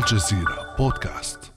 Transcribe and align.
الجزيرة 0.00 0.76
بودكاست. 0.78 1.52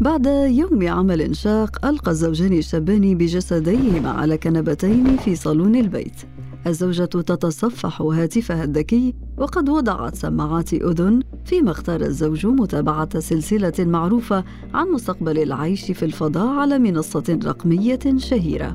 بعد 0.00 0.26
يوم 0.50 0.88
عمل 0.88 1.36
شاق 1.36 1.86
ألقى 1.86 2.10
الزوجان 2.10 2.52
الشابان 2.52 3.18
بجسديهما 3.18 4.10
على 4.10 4.38
كنبتين 4.38 5.16
في 5.16 5.36
صالون 5.36 5.76
البيت. 5.76 6.20
الزوجة 6.66 7.04
تتصفح 7.04 8.02
هاتفها 8.02 8.64
الذكي 8.64 9.14
وقد 9.38 9.68
وضعت 9.68 10.14
سماعات 10.14 10.74
أذن 10.74 11.22
فيما 11.44 11.70
اختار 11.70 12.00
الزوج 12.00 12.46
متابعة 12.46 13.18
سلسلة 13.18 13.74
معروفة 13.78 14.44
عن 14.74 14.88
مستقبل 14.88 15.38
العيش 15.38 15.92
في 15.92 16.04
الفضاء 16.04 16.48
على 16.48 16.78
منصة 16.78 17.38
رقمية 17.44 18.16
شهيرة. 18.16 18.68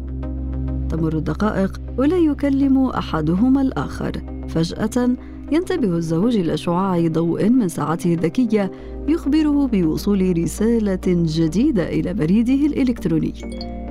تمر 0.89 1.17
الدقائق 1.17 1.81
ولا 1.97 2.17
يكلم 2.17 2.85
أحدهما 2.85 3.61
الآخر. 3.61 4.45
فجأة 4.49 5.15
ينتبه 5.51 5.97
الزوج 5.97 6.35
إلى 6.35 6.57
شعاع 6.57 7.07
ضوء 7.07 7.49
من 7.49 7.67
ساعته 7.67 8.13
الذكية 8.13 8.71
يخبره 9.07 9.67
بوصول 9.67 10.37
رسالة 10.37 11.01
جديدة 11.07 11.89
إلى 11.89 12.13
بريده 12.13 12.65
الإلكتروني. 12.65 13.33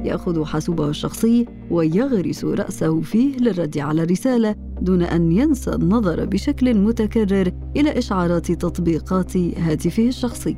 يأخذ 0.04 0.44
حاسوبه 0.44 0.88
الشخصي 0.88 1.46
ويغرس 1.70 2.44
رأسه 2.44 3.00
فيه 3.00 3.36
للرد 3.36 3.78
على 3.78 4.02
الرسالة 4.02 4.54
دون 4.80 5.02
أن 5.02 5.32
ينسى 5.32 5.70
النظر 5.70 6.24
بشكل 6.24 6.74
متكرر 6.74 7.52
إلى 7.76 7.98
إشعارات 7.98 8.52
تطبيقات 8.52 9.36
هاتفه 9.36 10.08
الشخصي. 10.08 10.56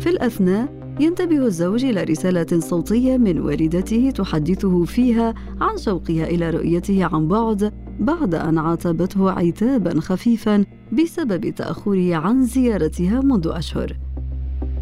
في 0.00 0.08
الأثناء 0.08 0.80
ينتبه 1.00 1.46
الزوج 1.46 1.84
إلى 1.84 2.02
رسالة 2.02 2.60
صوتية 2.60 3.16
من 3.16 3.40
والدته 3.40 4.10
تحدثه 4.10 4.84
فيها 4.84 5.34
عن 5.60 5.78
شوقها 5.78 6.24
إلى 6.24 6.50
رؤيته 6.50 7.04
عن 7.04 7.28
بعد 7.28 7.72
بعد 8.00 8.34
أن 8.34 8.58
عاتبته 8.58 9.30
عتابا 9.30 10.00
خفيفا 10.00 10.64
بسبب 10.92 11.50
تأخره 11.50 12.16
عن 12.16 12.42
زيارتها 12.42 13.20
منذ 13.20 13.48
أشهر 13.54 13.96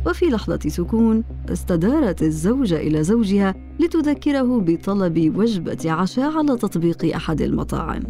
وفي 0.07 0.27
لحظة 0.27 0.59
سكون 0.67 1.25
استدارت 1.53 2.23
الزوجة 2.23 2.77
إلى 2.77 3.03
زوجها 3.03 3.55
لتذكره 3.81 4.61
بطلب 4.61 5.37
وجبة 5.37 5.93
عشاء 5.93 6.39
على 6.39 6.57
تطبيق 6.57 7.15
أحد 7.15 7.41
المطاعم. 7.41 8.03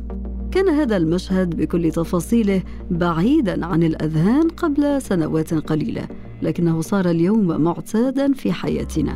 كان 0.51 0.69
هذا 0.69 0.97
المشهد 0.97 1.57
بكل 1.57 1.91
تفاصيله 1.91 2.63
بعيدا 2.91 3.67
عن 3.67 3.83
الأذهان 3.83 4.49
قبل 4.49 5.03
سنوات 5.03 5.55
قليلة، 5.55 6.09
لكنه 6.43 6.81
صار 6.81 7.11
اليوم 7.11 7.61
معتادا 7.61 8.33
في 8.33 8.53
حياتنا. 8.53 9.15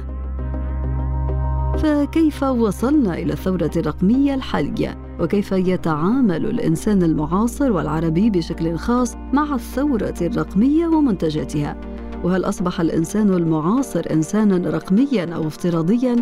فكيف 1.79 2.43
وصلنا 2.43 3.15
إلى 3.15 3.33
الثورة 3.33 3.71
الرقمية 3.77 4.35
الحالية؟ 4.35 5.02
وكيف 5.21 5.53
يتعامل 5.53 6.47
الإنسان 6.47 7.03
المعاصر 7.03 7.73
والعربي 7.73 8.31
بشكل 8.31 8.77
خاص 8.77 9.17
مع 9.33 9.55
الثورة 9.55 10.15
الرقمية 10.21 10.87
ومنتجاتها؟ 10.87 11.77
وهل 12.25 12.45
أصبح 12.45 12.81
الإنسان 12.81 13.35
المعاصر 13.35 14.03
إنسانا 14.11 14.71
رقميا 14.71 15.35
أو 15.35 15.47
افتراضيا؟ 15.47 16.17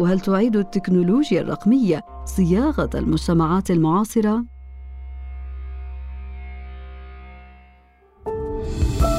وهل 0.00 0.20
تعيد 0.20 0.56
التكنولوجيا 0.56 1.40
الرقمية 1.40 2.00
صياغة 2.24 2.90
المجتمعات 2.94 3.70
المعاصرة؟ 3.70 4.44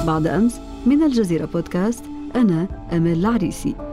بعد 0.07 0.27
أمس 0.27 0.59
من 0.85 1.03
الجزيرة 1.03 1.45
بودكاست 1.45 2.03
أنا 2.35 2.67
أمال 2.93 3.19
العريسي 3.19 3.86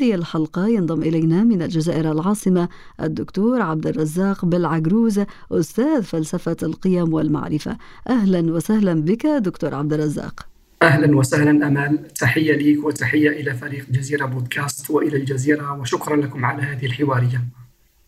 هذه 0.00 0.14
الحلقة 0.14 0.68
ينضم 0.68 1.02
إلينا 1.02 1.44
من 1.44 1.62
الجزائر 1.62 2.12
العاصمة 2.12 2.68
الدكتور 3.02 3.62
عبد 3.62 3.86
الرزاق 3.86 4.44
بالعجروز 4.44 5.20
أستاذ 5.52 6.02
فلسفة 6.02 6.56
القيم 6.62 7.14
والمعرفة 7.14 7.76
أهلا 8.08 8.52
وسهلا 8.52 8.94
بك 8.94 9.26
دكتور 9.26 9.74
عبد 9.74 9.92
الرزاق 9.92 10.46
أهلا 10.82 11.16
وسهلا 11.16 11.50
أمال 11.68 12.08
تحية 12.08 12.56
ليك 12.56 12.84
وتحية 12.84 13.28
إلى 13.28 13.54
فريق 13.54 13.86
جزيره 13.90 14.26
بودكاست 14.26 14.90
وإلى 14.90 15.16
الجزيرة 15.16 15.80
وشكرا 15.80 16.16
لكم 16.16 16.44
على 16.44 16.62
هذه 16.62 16.86
الحوارية. 16.86 17.44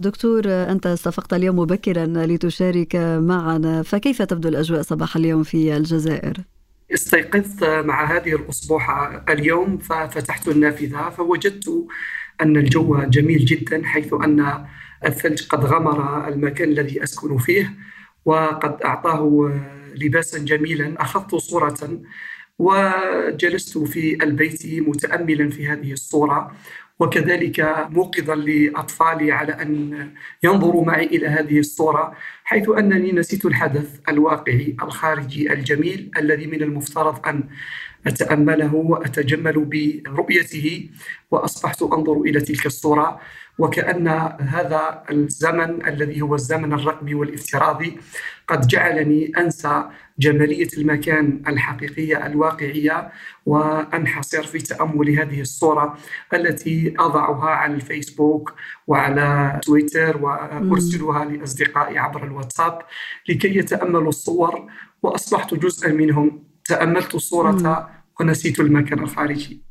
دكتور 0.00 0.42
أنت 0.46 0.86
استفقت 0.86 1.34
اليوم 1.34 1.58
مبكرا 1.58 2.06
لتشارك 2.06 2.96
معنا 3.20 3.82
فكيف 3.82 4.22
تبدو 4.22 4.48
الأجواء 4.48 4.82
صباح 4.82 5.16
اليوم 5.16 5.42
في 5.42 5.76
الجزائر؟ 5.76 6.51
استيقظت 6.94 7.64
مع 7.64 8.04
هذه 8.16 8.34
الأصبوحة 8.34 9.24
اليوم 9.28 9.78
ففتحت 9.78 10.48
النافذة 10.48 11.10
فوجدت 11.10 11.86
أن 12.40 12.56
الجو 12.56 12.98
جميل 13.02 13.44
جدا 13.44 13.84
حيث 13.84 14.12
أن 14.12 14.66
الثلج 15.04 15.46
قد 15.46 15.64
غمر 15.64 16.28
المكان 16.28 16.68
الذي 16.68 17.02
أسكن 17.02 17.38
فيه 17.38 17.74
وقد 18.24 18.82
أعطاه 18.82 19.52
لباسا 19.94 20.38
جميلا 20.38 21.02
أخذت 21.02 21.34
صورة 21.34 22.00
وجلست 22.58 23.78
في 23.78 24.24
البيت 24.24 24.66
متأملا 24.66 25.50
في 25.50 25.68
هذه 25.68 25.92
الصورة. 25.92 26.56
وكذلك 27.02 27.86
موقظا 27.90 28.34
لأطفالي 28.34 29.32
على 29.32 29.52
أن 29.52 30.08
ينظروا 30.42 30.84
معي 30.84 31.06
إلى 31.06 31.26
هذه 31.26 31.58
الصورة 31.58 32.14
حيث 32.44 32.68
أنني 32.68 33.12
نسيت 33.12 33.44
الحدث 33.46 34.00
الواقعي 34.08 34.76
الخارجي 34.82 35.52
الجميل 35.52 36.10
الذي 36.18 36.46
من 36.46 36.62
المفترض 36.62 37.26
أن 37.26 37.44
أتأمله 38.06 38.74
وأتجمل 38.74 39.64
برؤيته 39.64 40.90
وأصبحت 41.30 41.82
أنظر 41.82 42.20
إلى 42.20 42.40
تلك 42.40 42.66
الصورة. 42.66 43.20
وكأن 43.58 44.08
هذا 44.40 45.02
الزمن 45.10 45.86
الذي 45.86 46.22
هو 46.22 46.34
الزمن 46.34 46.72
الرقمي 46.72 47.14
والافتراضي 47.14 47.98
قد 48.48 48.66
جعلني 48.66 49.32
أنسى 49.38 49.84
جمالية 50.22 50.68
المكان 50.78 51.42
الحقيقية 51.48 52.26
الواقعية 52.26 53.12
وأنحصر 53.46 54.42
في 54.42 54.58
تأمل 54.58 55.08
هذه 55.18 55.40
الصورة 55.40 55.98
التي 56.34 56.94
أضعها 56.98 57.50
على 57.50 57.74
الفيسبوك 57.74 58.54
وعلى 58.86 59.60
تويتر 59.62 60.16
وأرسلها 60.22 61.24
لأصدقائي 61.24 61.98
عبر 61.98 62.24
الواتساب 62.24 62.78
لكي 63.28 63.56
يتأملوا 63.58 64.08
الصور 64.08 64.70
وأصبحت 65.02 65.54
جزءا 65.54 65.92
منهم. 65.92 66.42
تأملت 66.64 67.14
الصورة 67.14 67.90
ونسيت 68.20 68.60
المكان 68.60 68.98
الخارجي. 68.98 69.62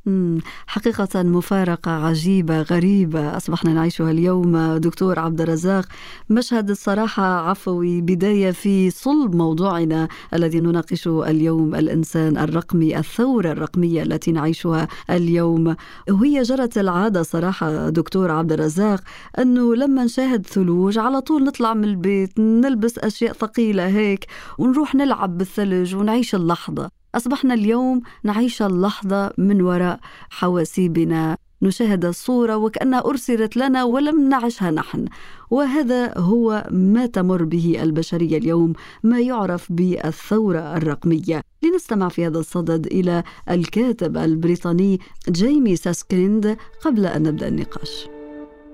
حقيقة 0.67 1.23
مفارقة 1.23 1.91
عجيبة 1.91 2.61
غريبة 2.61 3.37
أصبحنا 3.37 3.73
نعيشها 3.73 4.11
اليوم. 4.11 4.77
دكتور 4.77 5.19
عبد 5.19 5.41
الرزاق 5.41 5.85
مشهد 6.29 6.69
الصراحة 6.69 7.49
عفوي 7.49 8.01
بداية 8.01 8.51
في 8.51 8.89
صلب 8.89 9.35
موضوعنا 9.35 10.07
الذي 10.33 10.59
نناقشه 10.59 11.29
اليوم. 11.29 11.75
الإنسان 11.75 12.37
الرقمي 12.37 12.97
الثورة 12.97 13.51
الرقمية 13.51 14.03
التي 14.03 14.31
نعيشها 14.31 14.87
اليوم. 15.09 15.75
وهي 16.09 16.41
جرت 16.41 16.77
العادة 16.77 17.23
صراحة 17.23 17.89
دكتور 17.89 18.31
عبد 18.31 18.51
الرزاق 18.51 19.01
أنه 19.39 19.75
لما 19.75 20.03
نشاهد 20.03 20.45
ثلوج 20.47 20.97
على 20.97 21.21
طول 21.21 21.43
نطلع 21.43 21.73
من 21.73 21.83
البيت 21.83 22.39
نلبس 22.39 22.99
أشياء 22.99 23.33
ثقيلة 23.33 23.87
هيك 23.87 24.25
ونروح 24.57 24.95
نلعب 24.95 25.37
بالثلج 25.37 25.95
ونعيش 25.95 26.35
اللحظة. 26.35 27.00
أصبحنا 27.15 27.53
اليوم 27.53 28.01
نعيش 28.23 28.61
اللحظة 28.61 29.31
من 29.37 29.61
وراء 29.61 29.99
حواسيبنا. 30.29 31.37
نشاهد 31.63 32.05
الصورة 32.05 32.57
وكأنها 32.57 33.05
أرسلت 33.05 33.57
لنا 33.57 33.83
ولم 33.83 34.29
نعشها 34.29 34.71
نحن. 34.71 35.05
وهذا 35.49 36.17
هو 36.17 36.67
ما 36.71 37.05
تمر 37.05 37.43
به 37.43 37.83
البشرية 37.83 38.37
اليوم 38.37 38.73
ما 39.03 39.19
يعرف 39.19 39.71
بالثورة 39.71 40.77
الرقمية. 40.77 41.41
لنستمع 41.63 42.09
في 42.09 42.27
هذا 42.27 42.39
الصدد 42.39 42.85
إلى 42.85 43.23
الكاتب 43.49 44.17
البريطاني 44.17 44.99
جيمي 45.29 45.75
ساسكريند 45.75 46.57
قبل 46.81 47.05
أن 47.05 47.23
نبدأ 47.23 47.47
النقاش. 47.47 48.20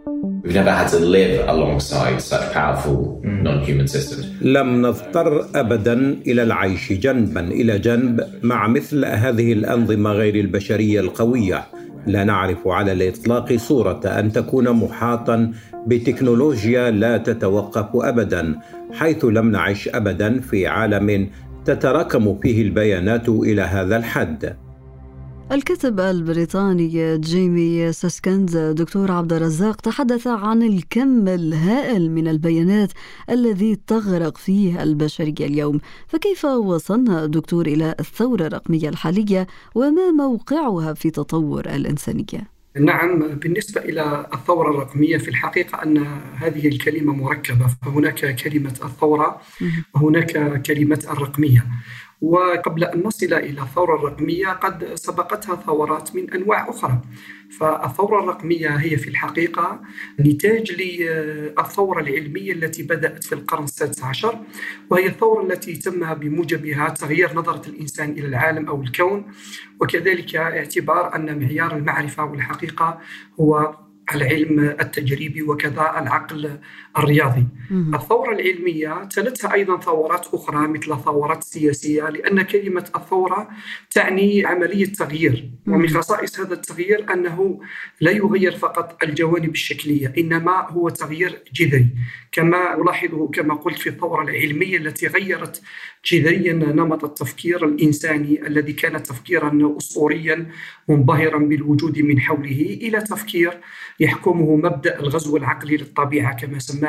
We've 0.08 0.54
never 0.54 0.72
had 0.72 0.88
to 0.96 1.00
live 1.00 1.34
alongside 1.54 2.22
such 2.22 2.46
powerful 2.54 3.20
non-human 3.24 3.88
systems. 3.88 4.26
لم 4.42 4.82
نضطر 4.82 5.46
ابدا 5.56 6.18
إلى 6.28 6.44
العيش 6.44 6.94
جنبا 6.94 7.40
إلى 7.40 7.80
جنب 7.80 8.24
مع 8.44 8.68
مثل 8.68 9.06
هذه 9.06 9.54
الأنظمة 9.54 10.12
غير 10.12 10.36
البشرية 10.36 11.00
القوية. 11.00 11.66
لا 12.08 12.24
نعرف 12.24 12.68
على 12.68 12.92
الإطلاق 12.92 13.56
صورة 13.56 14.02
أن 14.06 14.32
تكون 14.32 14.70
محاطا 14.72 15.52
بتكنولوجيا 15.88 16.92
لا 16.92 17.18
تتوقف 17.18 17.90
ابدا، 17.96 18.56
حيث 18.94 19.26
لم 19.26 19.52
نعش 19.52 19.90
ابدا 19.94 20.40
في 20.40 20.68
عالم 20.68 21.30
تتراكم 21.66 22.40
فيه 22.40 22.62
البيانات 22.62 23.30
إلى 23.30 23.62
هذا 23.62 23.98
الحد. 23.98 24.56
الكاتب 25.52 26.00
البريطاني 26.00 27.18
جيمي 27.18 27.92
ساسكنز 27.92 28.58
دكتور 28.58 29.12
عبد 29.12 29.34
الرزاق 29.34 29.76
تحدث 29.76 30.28
عن 30.28 30.64
الكم 30.64 31.28
الهائل 31.28 32.12
من 32.12 32.28
البيانات 32.28 32.92
الذي 33.30 33.76
تغرق 33.88 34.38
فيه 34.38 34.84
البشرية 34.84 35.46
اليوم. 35.46 35.80
فكيف 36.08 36.46
وصلنا 36.46 37.26
دكتور 37.26 37.68
إلى 37.68 37.96
الثورة 38.00 38.48
الرقمية 38.48 38.90
الحالية؟ 38.90 39.48
وما 39.76 40.12
موقعها 40.12 40.94
في 40.94 41.10
تطور 41.10 41.66
الإنسانية؟ 41.66 42.58
نعم 42.80 43.20
بالنسبة 43.20 43.82
إلى 43.82 44.28
الثورة 44.34 44.70
الرقمية 44.70 45.18
في 45.18 45.28
الحقيقة 45.28 45.84
أن 45.84 45.98
هذه 46.36 46.68
الكلمة 46.68 47.14
مركبة 47.14 47.68
فهناك 47.86 48.36
كلمة 48.36 48.74
الثورة 48.84 49.42
وهناك 49.96 50.62
كلمة 50.62 51.08
الرقمية. 51.12 51.66
وقبل 52.22 52.84
أن 52.84 53.04
نصل 53.06 53.34
إلى 53.34 53.62
الثورة 53.62 53.96
الرقمية 53.96 54.48
قد 54.48 54.96
سبقتها 54.96 55.56
ثورات 55.56 56.16
من 56.16 56.34
أنواع 56.34 56.70
أخرى. 56.70 57.02
فالثورة 57.60 58.24
الرقمية 58.24 58.70
هي 58.70 58.98
في 58.98 59.08
الحقيقة 59.08 59.82
نتاج 60.20 60.72
للثورة 60.72 62.02
العلمية 62.02 62.52
التي 62.52 62.84
بدأت 62.84 63.24
في 63.24 63.36
القرن 63.36 63.64
السادس 63.64 64.04
عشر 64.04 64.40
وهي 64.90 65.08
الثورة 65.08 65.44
التي 65.44 65.76
تم 65.76 66.14
بموجبها 66.14 66.90
تغيير 66.90 67.34
نظرة 67.34 67.70
الإنسان 67.70 68.12
إلى 68.12 68.28
العالم 68.28 68.68
أو 68.68 68.82
الكون 68.82 69.26
وكذلك 69.82 70.36
اعتبار 70.36 71.16
أن 71.16 71.40
معيار 71.40 71.78
المعرفة 71.78 72.26
والحقيقة 72.26 73.00
هو 73.40 73.76
العلم 74.16 74.60
التجريبي 74.60 75.42
وكذا 75.42 76.00
العقل 76.00 76.60
الرياضي 77.00 77.46
مم. 77.72 77.96
الثورة 77.96 78.34
العلمية 78.34 79.04
تلتها 79.04 79.54
أيضا 79.54 79.80
ثورات 79.80 80.28
أخرى 80.34 80.68
مثل 80.68 80.92
الثورات 80.92 81.38
السياسية 81.38 82.10
لأن 82.10 82.42
كلمة 82.42 82.90
الثورة 82.96 83.50
تعني 83.92 84.46
عملية 84.46 84.86
تغيير 84.86 85.50
مم. 85.66 85.74
ومن 85.74 85.90
خصائص 85.90 86.40
هذا 86.40 86.54
التغيير 86.54 87.14
أنه 87.14 87.60
لا 88.02 88.12
يغير 88.12 88.52
فقط 88.52 89.04
الجوانب 89.04 89.52
الشكلية 89.52 90.14
إنما 90.18 90.68
هو 90.70 90.90
تغيير 90.90 91.44
جذري 91.54 91.90
كما 92.32 92.76
ألاحظه 92.82 93.28
كما 93.28 93.54
قلت 93.54 93.80
في 93.80 93.90
الثورة 93.90 94.24
العلمية 94.24 94.78
التي 94.78 95.08
غيرت 95.08 95.62
جذريا 96.06 96.54
نمط 96.54 97.04
التفكير 97.04 97.66
الإنساني 97.66 98.48
الذي 98.48 98.74
كان 98.74 99.04
تفكيرا 99.04 99.76
أسطوريا 99.78 100.52
منبهرا 100.90 101.38
بالوجود 101.38 102.00
من 102.00 102.20
حوله 102.20 102.78
إلى 102.82 103.02
تفكير 103.02 103.60
يحكمه 104.00 104.56
مبدأ 104.56 105.00
الغزو 105.00 105.38
العقلي 105.38 105.78
للطبيعة 105.78 106.36
كما 106.36 106.60
سماه 106.60 106.87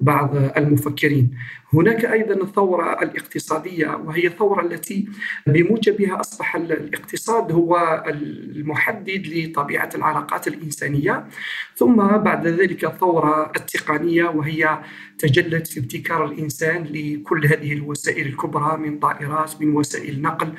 بعض 0.00 0.36
المفكرين. 0.56 1.30
هناك 1.74 2.04
أيضا 2.04 2.34
الثورة 2.34 3.02
الاقتصادية 3.02 3.88
وهي 3.88 4.26
الثورة 4.26 4.66
التي 4.66 5.08
بموجبها 5.46 6.20
أصبح 6.20 6.56
الاقتصاد 6.56 7.52
هو 7.52 8.04
المحدد 8.06 9.26
لطبيعة 9.26 9.90
العلاقات 9.94 10.48
الإنسانية. 10.48 11.24
ثم 11.80 11.96
بعد 11.96 12.46
ذلك 12.46 12.84
الثورة 12.84 13.52
التقنية 13.56 14.24
وهي 14.24 14.78
تجلت 15.18 15.66
في 15.66 15.80
ابتكار 15.80 16.24
الإنسان 16.24 16.82
لكل 16.82 17.46
هذه 17.46 17.72
الوسائل 17.72 18.26
الكبرى 18.26 18.76
من 18.76 18.98
طائرات 18.98 19.60
من 19.60 19.76
وسائل 19.76 20.22
نقل 20.22 20.52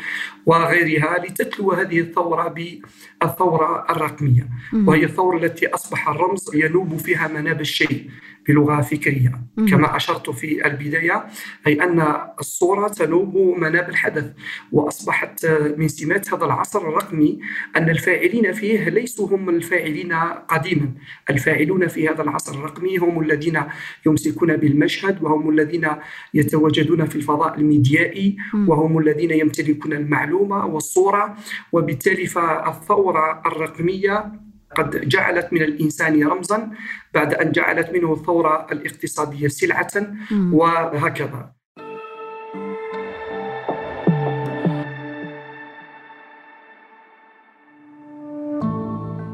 وغيرها 0.46 1.18
لتتلو 1.26 1.72
هذه 1.72 2.00
الثورة 2.00 2.48
بالثورة 2.48 3.86
الرقمية. 3.90 4.48
وهي 4.88 5.04
الثورة 5.06 5.38
التي 5.38 5.68
أصبح 5.68 6.10
الرمز 6.10 6.52
ينوب 6.54 6.98
فيها 6.98 7.28
مناب 7.28 7.62
الشيء 7.62 8.10
بلغة 8.48 8.82
فكرية. 8.82 9.42
كما 9.70 9.96
أشرت 9.96 10.30
في 10.30 10.66
البداية 10.66 11.26
أي 11.68 11.84
أن 11.84 12.18
الصورة 12.40 12.88
تنوب 12.88 13.38
مناب 13.38 13.90
الحدث. 13.90 14.34
وأصبحت 14.72 15.46
من 15.78 15.88
سمات 15.88 16.34
هذا 16.34 16.46
العصر 16.46 16.80
الرقمي 16.90 17.40
أن 17.78 17.90
الفاعلين 17.90 18.54
فيه 18.54 18.90
ليسوا 18.90 19.28
هم 19.28 19.50
الفاعلين 19.50 20.14
قديما. 20.50 20.92
الفاعلون 21.30 21.88
في 21.88 22.10
هذا 22.10 22.22
العصر 22.22 22.54
الرقمي 22.54 22.98
هم 22.98 23.22
الذين 23.22 23.62
يمسكون 24.06 24.58
بالمشهد 24.58 25.24
وهم 25.24 25.50
الذين 25.50 25.88
يتواجدون 26.34 27.06
في 27.06 27.16
الفضاء 27.16 27.60
الميديائي 27.60 28.38
وهم 28.68 28.98
الذين 28.98 29.32
يمتلكون 29.32 29.94
المعلومة 29.94 30.66
والصورة. 30.66 31.36
وبالتالي 31.72 32.26
فالثورة 32.26 33.42
الرقمية 33.46 34.32
قد 34.76 35.10
جعلت 35.10 35.54
من 35.54 35.62
الإنسان 35.62 36.28
رمزا 36.28 36.70
بعد 37.14 37.34
أن 37.34 37.52
جعلت 37.52 37.90
منه 37.94 38.14
الثورة 38.14 38.68
الاقتصادية 38.72 39.48
سلعة. 39.48 39.92
وهكذا. 40.52 41.61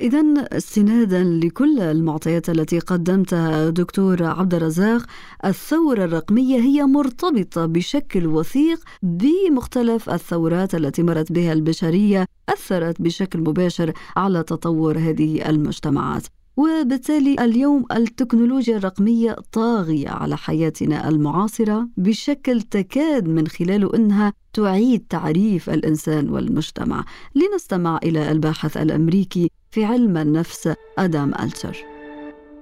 إذا 0.00 0.22
استنادا 0.52 1.24
لكل 1.24 1.80
المعطيات 1.80 2.50
التي 2.50 2.78
قدمتها 2.78 3.70
دكتور 3.70 4.24
عبد 4.24 4.54
الرزاق 4.54 5.06
الثورة 5.44 6.04
الرقمية 6.04 6.60
هي 6.60 6.82
مرتبطة 6.82 7.66
بشكل 7.66 8.26
وثيق 8.26 8.80
بمختلف 9.02 10.10
الثورات 10.10 10.74
التي 10.74 11.02
مرت 11.02 11.32
بها 11.32 11.52
البشرية 11.52 12.26
أثرت 12.48 13.02
بشكل 13.02 13.40
مباشر 13.40 13.92
على 14.16 14.42
تطور 14.42 14.98
هذه 14.98 15.48
المجتمعات. 15.48 16.26
وبالتالي 16.56 17.36
اليوم 17.44 17.84
التكنولوجيا 17.92 18.76
الرقمية 18.76 19.36
طاغية 19.52 20.08
على 20.08 20.36
حياتنا 20.36 21.08
المعاصرة 21.08 21.88
بشكل 21.96 22.62
تكاد 22.62 23.28
من 23.28 23.48
خلاله 23.48 23.90
أنها 23.94 24.32
تعيد 24.52 25.04
تعريف 25.10 25.70
الإنسان 25.70 26.28
والمجتمع 26.30 27.04
لنستمع 27.34 27.98
إلى 28.02 28.30
الباحث 28.30 28.76
الأمريكي 28.76 29.50
في 29.70 29.84
علم 29.84 30.16
النفس 30.16 30.74
أدام 30.98 31.34
ألتر 31.34 31.76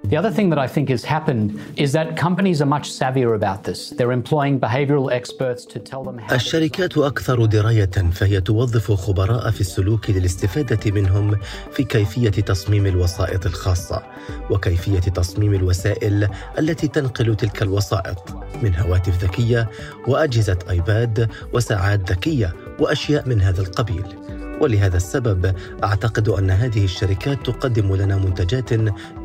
The 0.04 0.16
other 0.16 0.30
thing 0.30 0.50
that 0.50 0.58
I 0.58 0.68
think 0.68 0.88
has 0.88 1.04
happened 1.04 1.58
is 1.76 1.90
that 1.92 2.16
companies 2.16 2.62
are 2.62 2.70
much 2.76 2.86
savvier 2.92 3.34
about 3.34 3.64
this. 3.64 3.90
They're 3.90 4.12
employing 4.12 4.60
behavioral 4.60 5.10
experts 5.10 5.64
to 5.72 5.78
tell 5.80 6.04
them 6.04 6.18
how 6.18 6.34
الشركات 6.34 6.98
أكثر 6.98 7.44
دراية 7.44 8.10
فهي 8.12 8.40
توظف 8.40 8.92
خبراء 8.92 9.50
في 9.50 9.60
السلوك 9.60 10.10
للاستفادة 10.10 10.90
منهم 10.90 11.36
في 11.72 11.84
كيفية 11.84 12.30
تصميم 12.30 12.86
الوسائط 12.86 13.46
الخاصة 13.46 14.02
وكيفية 14.50 15.00
تصميم 15.00 15.54
الوسائل 15.54 16.28
التي 16.58 16.88
تنقل 16.88 17.36
تلك 17.36 17.62
الوسائط 17.62 18.36
من 18.62 18.74
هواتف 18.74 19.24
ذكية 19.24 19.70
وأجهزة 20.08 20.58
آيباد 20.70 21.28
وساعات 21.52 22.10
ذكية 22.10 22.52
وأشياء 22.80 23.28
من 23.28 23.40
هذا 23.40 23.62
القبيل. 23.62 24.35
ولهذا 24.60 24.96
السبب 24.96 25.54
أعتقد 25.84 26.28
أن 26.28 26.50
هذه 26.50 26.84
الشركات 26.84 27.46
تقدم 27.46 27.94
لنا 27.94 28.16
منتجات 28.16 28.70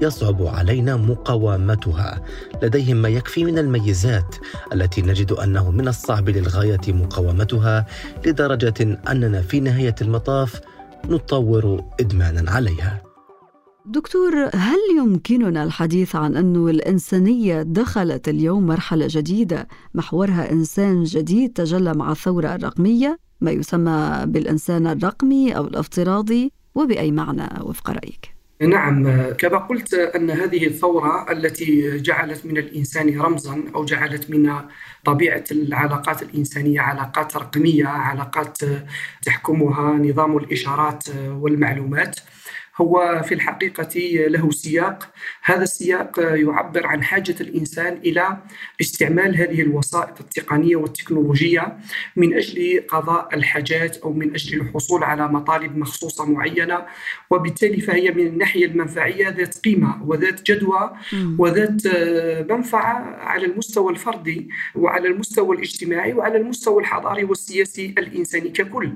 يصعب 0.02 0.42
علينا 0.42 0.96
مقاومتها. 0.96 2.22
لديهم 2.64 2.98
ما 2.98 3.10
يكفي 3.10 3.44
من 3.44 3.58
الميزات 3.58 4.36
التي 4.74 5.02
نجد 5.02 5.32
أنه 5.32 5.72
من 5.72 5.88
الصعب 5.88 6.30
للغاية 6.30 6.82
مقاومتها 6.88 7.86
لدرجة 8.26 9.00
أننا 9.12 9.42
في 9.42 9.60
نهاية 9.60 9.96
المطاف 10.02 10.62
نطور 11.06 11.84
إدمانا 12.00 12.52
عليها. 12.52 13.02
دكتور 13.86 14.50
هل 14.54 14.80
يمكننا 14.98 15.64
الحديث 15.64 16.16
عن 16.16 16.36
أن 16.36 16.70
الإنسانية 16.70 17.62
دخلت 17.62 18.30
اليوم 18.30 18.66
مرحلة 18.66 19.08
جديدة 19.10 19.68
محورها 19.94 20.52
إنسان 20.52 21.04
جديد 21.04 21.54
تجلى 21.54 21.94
مع 21.94 22.12
الثورة 22.12 22.56
الرقمية؟ 22.56 23.31
ما 23.42 23.52
يسمى 23.52 24.24
بالإنسان 24.26 24.88
الرقمي 24.88 25.58
أو 25.58 25.68
الافتراضي 25.68 26.52
وبأي 26.76 27.12
معنى 27.12 27.50
وفق 27.62 27.90
رأيك؟ 27.90 28.42
نعم 28.62 29.30
كما 29.32 29.58
قلت 29.58 29.94
أن 29.94 30.32
هذه 30.32 30.68
الثورة 30.68 31.32
التي 31.32 31.98
جعلت 31.98 32.46
من 32.46 32.58
الإنسان 32.58 33.20
رمزا 33.20 33.64
أو 33.76 33.86
جعلت 33.86 34.30
من 34.30 34.54
طبيعة 35.06 35.44
العلاقات 35.52 36.22
الإنسانية 36.22 36.82
علاقات 36.82 37.38
رقمية 37.38 37.88
علاقات 37.88 38.58
تحكمها 39.26 39.94
نظام 39.94 40.38
الإشارات 40.38 41.04
والمعلومات 41.28 42.20
هو 42.82 43.22
في 43.26 43.34
الحقيقة 43.34 44.00
له 44.28 44.52
سياق 44.52 45.10
هذا 45.44 45.64
السياق 45.64 46.20
يعبر 46.20 46.88
عن 46.88 47.04
حاجة 47.04 47.36
الإنسان 47.42 47.98
إلى 48.06 48.38
استعمال 48.82 49.38
هذه 49.38 49.62
الوسائط 49.62 50.20
التقنية 50.20 50.76
والتكنولوجية 50.76 51.78
من 52.16 52.34
أجل 52.34 52.84
قضاء 52.90 53.30
الحاجات 53.34 53.98
أو 53.98 54.14
من 54.14 54.34
أجل 54.34 54.62
الحصول 54.62 55.04
على 55.04 55.28
مطالب 55.28 55.78
مخصوصة 55.78 56.26
معينة 56.26 56.86
وبالتالي 57.30 57.82
فهي 57.82 58.12
من 58.12 58.28
الناحية 58.28 58.66
المنفعية 58.66 59.30
ذات 59.30 59.58
قيمة 59.58 60.04
وذات 60.06 60.52
جدوى 60.52 60.92
وذات 61.38 61.88
منفعة 62.52 63.16
على 63.20 63.46
المستوى 63.46 63.92
الفردي 63.92 64.50
وعلى 64.76 65.08
المستوى 65.08 65.56
الاجتماعي 65.56 66.14
وعلى 66.14 66.38
المستوى 66.38 66.82
الحضاري 66.82 67.24
والسياسي 67.24 67.96
الإنساني 67.98 68.50
ككل. 68.50 68.92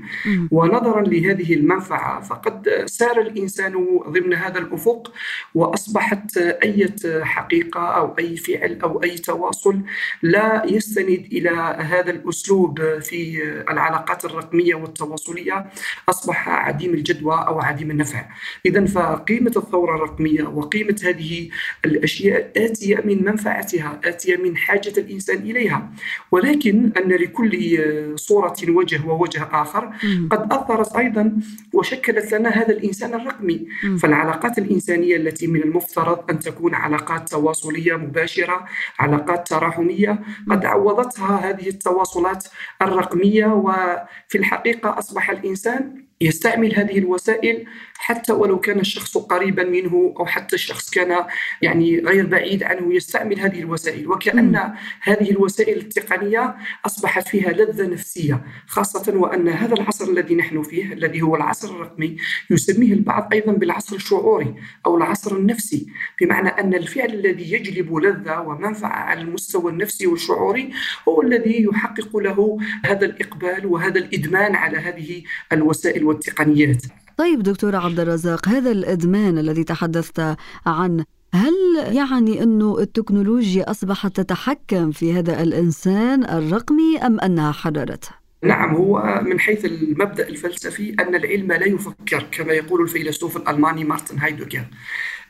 ونظرا 0.51 1.01
لهذه 1.01 1.53
المنفعة 1.53 2.21
فقد 2.21 2.69
سار 2.85 3.21
الإنسان 3.21 3.45
الإنسان 3.45 3.99
ضمن 4.09 4.33
هذا 4.33 4.59
الأفق 4.59 5.11
وأصبحت 5.55 6.34
أي 6.37 6.93
حقيقة 7.23 7.81
أو 7.81 8.15
أي 8.19 8.37
فعل 8.37 8.79
أو 8.83 9.03
أي 9.03 9.17
تواصل 9.17 9.81
لا 10.23 10.63
يستند 10.65 11.27
إلى 11.31 11.49
هذا 11.79 12.11
الأسلوب 12.11 12.99
في 12.99 13.43
العلاقات 13.69 14.25
الرقمية 14.25 14.75
والتواصلية 14.75 15.65
أصبح 16.09 16.49
عديم 16.49 16.93
الجدوى 16.93 17.45
أو 17.47 17.59
عديم 17.59 17.91
النفع. 17.91 18.25
إذا 18.65 18.85
فقيمة 18.85 19.51
الثورة 19.55 19.95
الرقمية 19.95 20.43
وقيمة 20.43 21.01
هذه 21.03 21.49
الأشياء 21.85 22.51
آتية 22.57 22.97
من 23.05 23.25
منفعتها 23.25 23.99
آتية 24.05 24.37
من 24.37 24.57
حاجة 24.57 24.93
الإنسان 24.97 25.37
إليها. 25.37 25.91
ولكن 26.31 26.91
أن 26.97 27.09
لكل 27.09 27.79
صورة 28.15 28.55
وجه 28.67 29.05
ووجه 29.07 29.47
آخر 29.51 29.93
قد 30.31 30.53
أثرت 30.53 30.95
أيضا 30.95 31.37
وشكلت 31.73 32.33
لنا 32.33 32.49
هذا 32.49 32.73
الإنسان 32.73 33.13
الرقمي. 33.13 33.67
فالعلاقات 33.99 34.57
الإنسانية 34.57 35.15
التي 35.15 35.47
من 35.47 35.61
المفترض 35.63 36.24
أن 36.29 36.39
تكون 36.39 36.75
علاقات 36.75 37.29
تواصلية 37.29 37.95
مباشرة 37.95 38.65
علاقات 38.99 39.47
تراحمية 39.47 40.19
قد 40.49 40.65
عوضتها 40.65 41.49
هذه 41.49 41.69
التواصلات 41.69 42.47
الرقمية 42.81 43.45
وفي 43.45 44.37
الحقيقة 44.37 44.99
أصبح 44.99 45.29
الإنسان 45.29 46.04
يستعمل 46.21 46.75
هذه 46.75 46.97
الوسائل 46.97 47.65
حتى 47.97 48.33
ولو 48.33 48.59
كان 48.59 48.79
الشخص 48.79 49.17
قريبا 49.17 49.63
منه 49.63 50.13
أو 50.19 50.25
حتى 50.25 50.55
الشخص 50.55 50.89
كان 50.89 51.25
يعني 51.61 51.99
غير 51.99 52.25
بعيد 52.25 52.63
عنه 52.63 52.95
يستعمل 52.95 53.39
هذه 53.39 53.59
الوسائل. 53.59 54.07
وكأن 54.11 54.51
م. 54.51 54.73
هذه 55.01 55.31
الوسائل 55.31 55.77
التقنية 55.77 56.55
اصبحت 56.85 57.27
فيها 57.27 57.51
لذة 57.51 57.87
نفسية 57.87 58.45
خاصة 58.67 59.13
وأن 59.15 59.49
هذا 59.49 59.73
العصر 59.73 60.11
الذي 60.11 60.35
نحن 60.35 60.63
فيه 60.63 60.93
الذي 60.93 61.21
هو 61.21 61.35
العصر 61.35 61.69
الرقمي 61.75 62.17
يسميه 62.49 62.93
البعض 62.93 63.29
أيضا 63.33 63.51
بالعصر 63.51 63.95
الشعوري 63.95 64.55
أو 64.85 64.97
العصر 64.97 65.35
النفسي. 65.35 65.87
بمعنى 66.21 66.49
أن 66.49 66.73
الفعل 66.73 67.09
الذي 67.09 67.53
يجلب 67.53 67.95
لذة 67.95 68.39
ومنفعة 68.39 68.89
على 68.89 69.21
المستوى 69.21 69.71
النفسي 69.71 70.07
والشعوري 70.07 70.73
هو 71.09 71.21
الذي 71.21 71.63
يحقق 71.63 72.17
له 72.17 72.57
هذا 72.85 73.05
الإقبال 73.05 73.65
وهذا 73.65 73.99
الإدمان 73.99 74.55
على 74.55 74.77
هذه 74.77 75.23
الوسائل. 75.53 76.04
والتقنيات 76.05 76.83
طيب 77.17 77.43
دكتور 77.43 77.75
عبد 77.75 77.99
الرزاق 77.99 78.49
هذا 78.49 78.71
الإدمان 78.71 79.37
الذي 79.37 79.63
تحدثت 79.63 80.37
عنه 80.65 81.05
هل 81.33 81.53
يعني 81.95 82.43
انه 82.43 82.79
التكنولوجيا 82.79 83.71
أصبحت 83.71 84.15
تتحكم 84.15 84.91
في 84.91 85.13
هذا 85.13 85.43
الإنسان 85.43 86.23
الرقمي 86.23 86.97
أم 86.97 87.19
أنها 87.19 87.51
حررته؟ 87.51 88.09
نعم 88.43 88.75
هو 88.75 89.21
من 89.23 89.39
حيث 89.39 89.65
المبدأ 89.65 90.27
الفلسفي 90.27 90.95
أن 90.99 91.15
العلم 91.15 91.51
لا 91.51 91.65
يفكر 91.65 92.27
كما 92.31 92.53
يقول 92.53 92.81
الفيلسوف 92.81 93.37
الألماني 93.37 93.83
مارتن 93.83 94.17
هايدوغر 94.17 94.65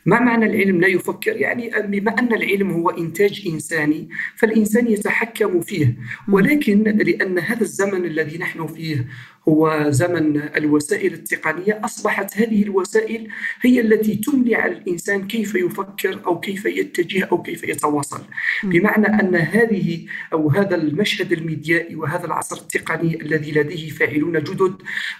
ما 0.05 0.20
معنى 0.20 0.46
العلم 0.46 0.82
لا 0.82 0.88
يفكر؟ 0.88 1.36
يعني 1.36 1.72
بما 1.88 2.20
أن 2.20 2.34
العلم 2.34 2.72
هو 2.72 2.89
إنتاج 2.89 3.48
إنساني 3.48 4.10
فالإنسان 4.36 4.88
يتحكم 4.88 5.62
فيه 5.62 5.96
ولكن 6.32 6.84
لأن 6.84 7.39
هذا 7.39 7.62
الزمن 7.62 8.05
الذي 8.05 8.38
نحن 8.38 8.67
فيه 8.67 9.08
هو 9.49 9.85
زمن 9.89 10.37
الوسائل 10.37 11.13
التقنية. 11.13 11.81
أصبحت 11.85 12.37
هذه 12.37 12.63
الوسائل 12.63 13.27
هي 13.61 13.81
التي 13.81 14.15
تملي 14.15 14.55
على 14.55 14.71
الإنسان 14.71 15.27
كيف 15.27 15.55
يفكر 15.55 16.21
أو 16.25 16.39
كيف 16.39 16.65
يتجه 16.65 17.25
أو 17.31 17.41
كيف 17.41 17.63
يتواصل. 17.63 18.21
بمعنى 18.63 19.07
أن 19.07 19.35
هذه 19.35 20.05
أو 20.33 20.49
هذا 20.49 20.75
المشهد 20.75 21.31
الميديائي 21.31 21.95
وهذا 21.95 22.25
العصر 22.25 22.55
التقني 22.55 23.21
الذي 23.21 23.51
لديه 23.51 23.89
فاعلون 23.89 24.39
جدد 24.39 24.75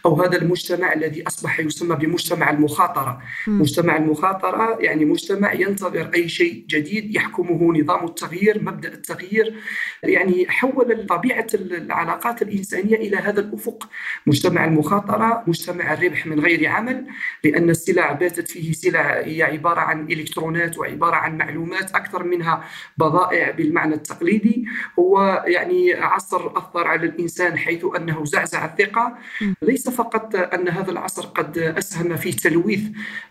أو 0.06 0.22
هذا 0.22 0.38
المجتمع 0.38 0.94
الذي 0.94 1.28
أصبح 1.28 1.60
يسمى 1.60 1.96
بمجتمع 1.96 2.50
المخاطرة. 2.50 3.22
مجتمع 3.48 3.98
المخاطرة 3.98 4.78
يعني 4.80 5.06
مجتمع 5.06 5.54
ينتظر 5.54 6.12
أي 6.16 6.30
شيء 6.30 6.66
جديد 6.68 7.16
يحكمه 7.16 7.78
نظام 7.80 8.06
التغيير 8.06 8.64
مبدأ 8.64 8.94
التغيير. 8.94 9.56
يعني 10.04 10.46
حول 10.50 11.06
طبيعة 11.10 11.48
العلاقات 11.54 12.42
الإنسانية 12.42 12.96
إلى 12.96 13.18
هذا 13.18 13.40
الأفق 13.40 13.90
مجتمع 14.28 14.66
المخاطرة 14.66 15.44
مجتمع 15.48 15.94
الربح 15.94 16.26
من 16.26 16.40
غير 16.40 16.68
عمل 16.68 17.08
لأن 17.44 17.70
السلع 17.70 18.12
باتت 18.12 18.48
فيه 18.48 18.72
سلع 18.74 19.20
هي 19.20 19.44
عبارة 19.44 19.80
عن 19.80 20.12
إلكترونات 20.12 20.78
وعبارة 20.78 21.16
عن 21.16 21.38
معلومات 21.38 21.96
أكثر 21.96 22.24
منها 22.24 22.64
بضائع 22.98 23.52
بالمعنى 23.52 23.96
التقليدي. 23.96 24.66
هو 25.00 25.44
يعني 25.48 25.94
عصر 25.94 26.58
أثر 26.58 26.88
على 26.88 27.06
الإنسان 27.06 27.58
حيث 27.58 27.86
أنه 27.98 28.26
زعزع 28.26 28.66
الثقة. 28.66 29.18
ليس 29.62 29.90
فقط 29.90 30.36
أن 30.36 30.68
هذا 30.70 30.92
العصر 30.92 31.26
قد 31.26 31.58
أسهم 31.58 32.16
في 32.16 32.32
تلويث 32.32 32.82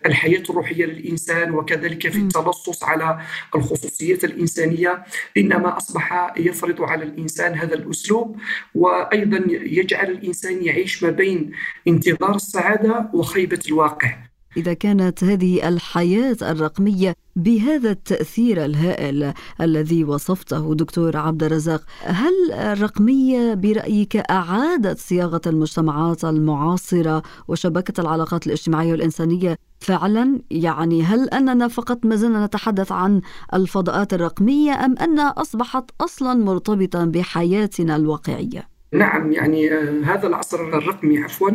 الحياة 0.07 0.43
الروحية 0.51 0.85
للإنسان 0.85 1.51
وكذلك 1.51 2.09
في 2.09 2.19
التلصص 2.19 2.85
على 2.85 3.19
الخصوصيات 3.55 4.25
الإنسانية 4.25 5.05
إنما 5.37 5.77
أصبح 5.77 6.35
يفرض 6.37 6.83
على 6.83 7.05
الإنسان 7.05 7.55
هذا 7.55 7.75
الأسلوب. 7.75 8.37
وأيضا 8.75 9.45
يجعل 9.51 10.11
الإنسان 10.11 10.63
يعيش 10.75 11.03
ما 11.03 11.11
بين 11.11 11.51
انتظار 11.89 12.35
السعادة 12.35 13.11
وخيبة 13.15 13.61
الواقع 13.69 14.17
إذا 14.57 14.75
كانت 14.75 15.25
هذه 15.25 15.69
الحياة 15.69 16.37
الرقمية 16.43 17.15
بهذا 17.37 17.91
التأثير 17.91 18.65
الهائل 18.65 19.33
الذي 19.61 20.05
وصفته 20.05 20.75
دكتور 20.75 21.17
عبد 21.17 21.43
الرزاق 21.43 21.83
هل 22.03 22.53
الرقمية 22.53 23.55
برأيك 23.55 24.17
أعادت 24.17 24.99
صياغة 24.99 25.41
المجتمعات 25.47 26.25
المعاصرة 26.25 27.23
وشبكة 27.49 28.01
العلاقات 28.01 28.47
الاجتماعية 28.47 28.93
والإنسانية 28.93 29.59
فعلا 29.81 30.41
يعني 30.51 31.03
هل 31.03 31.29
أننا 31.29 31.69
فقط 31.69 32.07
ما 32.07 32.17
زلنا 32.17 32.47
نتحدث 32.47 32.93
عن 32.93 33.21
الفضاءات 33.55 34.15
الرقمية 34.15 34.85
أم 34.85 34.99
أنها 34.99 35.35
أصبحت 35.37 35.85
أصلا 36.01 36.45
مرتبطة 36.45 37.05
بحياتنا 37.05 37.97
الواقعية؟ 37.97 38.74
نعم 38.95 39.33
يعني 39.33 39.75
آه، 39.75 40.01
هذا 40.05 40.27
العصر 40.27 40.61
الرقمي 40.79 41.19
عفوا. 41.19 41.51